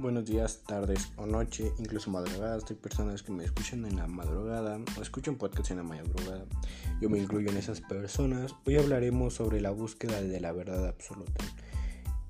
[0.00, 2.62] Buenos días, tardes o noche, incluso madrugadas.
[2.70, 6.44] Hay personas que me escuchan en la madrugada o escuchan podcast en la madrugada.
[7.00, 8.54] Yo me incluyo en esas personas.
[8.64, 11.44] Hoy hablaremos sobre la búsqueda de la verdad absoluta.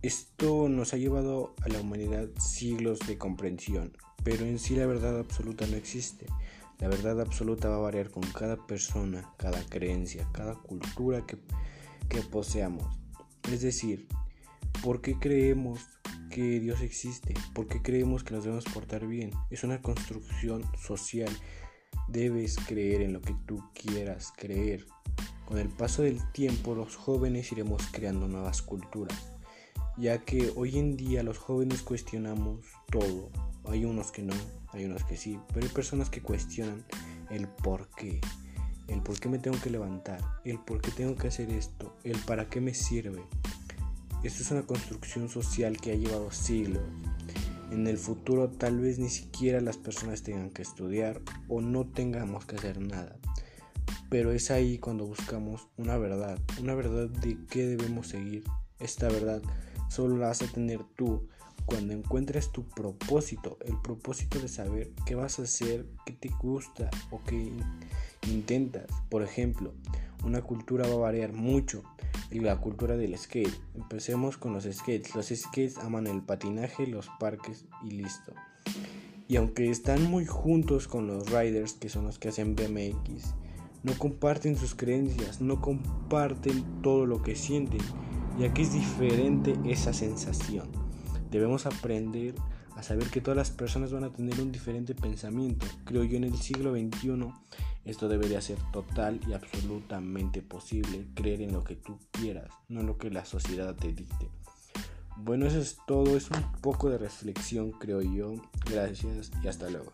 [0.00, 3.92] Esto nos ha llevado a la humanidad siglos de comprensión,
[4.24, 6.24] pero en sí la verdad absoluta no existe.
[6.78, 11.36] La verdad absoluta va a variar con cada persona, cada creencia, cada cultura que,
[12.08, 12.86] que poseamos.
[13.52, 14.08] Es decir,
[14.82, 15.97] ¿por qué creemos
[16.28, 17.34] que Dios existe?
[17.54, 19.30] ¿Por qué creemos que nos debemos portar bien?
[19.50, 21.30] Es una construcción social.
[22.08, 24.86] Debes creer en lo que tú quieras creer.
[25.46, 29.32] Con el paso del tiempo los jóvenes iremos creando nuevas culturas,
[29.96, 33.30] ya que hoy en día los jóvenes cuestionamos todo.
[33.64, 34.34] Hay unos que no,
[34.72, 36.84] hay unos que sí, pero hay personas que cuestionan
[37.30, 38.20] el por qué.
[38.88, 42.18] El por qué me tengo que levantar, el por qué tengo que hacer esto, el
[42.20, 43.22] para qué me sirve,
[44.22, 46.82] esto es una construcción social que ha llevado siglos.
[47.70, 52.44] En el futuro tal vez ni siquiera las personas tengan que estudiar o no tengamos
[52.44, 53.16] que hacer nada.
[54.10, 58.44] Pero es ahí cuando buscamos una verdad, una verdad de qué debemos seguir.
[58.80, 59.42] Esta verdad
[59.88, 61.28] solo la vas a tener tú
[61.66, 66.90] cuando encuentres tu propósito, el propósito de saber qué vas a hacer, qué te gusta
[67.10, 67.52] o qué
[68.26, 68.86] intentas.
[69.10, 69.74] Por ejemplo,
[70.24, 71.82] una cultura va a variar mucho
[72.30, 73.60] y la cultura del skate.
[73.74, 75.14] Empecemos con los skates.
[75.14, 78.34] Los skates aman el patinaje, los parques y listo.
[79.26, 83.34] Y aunque están muy juntos con los riders, que son los que hacen BMX,
[83.82, 87.80] no comparten sus creencias, no comparten todo lo que sienten,
[88.38, 90.68] ya que es diferente esa sensación.
[91.30, 92.34] Debemos aprender
[92.74, 95.66] a saber que todas las personas van a tener un diferente pensamiento.
[95.84, 97.32] Creo yo en el siglo XXI
[97.88, 102.86] esto debería ser total y absolutamente posible, creer en lo que tú quieras, no en
[102.86, 104.28] lo que la sociedad te dicte.
[105.16, 108.34] Bueno, eso es todo, es un poco de reflexión creo yo.
[108.70, 109.92] Gracias y hasta luego.